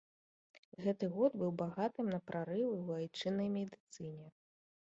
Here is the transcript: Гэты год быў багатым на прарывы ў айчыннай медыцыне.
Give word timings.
Гэты 0.85 1.09
год 1.17 1.31
быў 1.41 1.51
багатым 1.61 2.09
на 2.15 2.19
прарывы 2.31 2.71
ў 2.71 3.03
айчыннай 3.03 3.49
медыцыне. 3.61 4.27